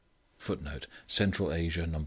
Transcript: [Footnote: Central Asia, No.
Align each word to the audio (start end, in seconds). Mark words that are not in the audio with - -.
[Footnote: 0.39 0.87
Central 1.05 1.53
Asia, 1.53 1.85
No. 1.85 1.99